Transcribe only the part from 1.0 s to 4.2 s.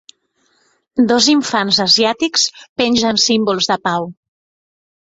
Dos infants asiàtics pengen símbols de pau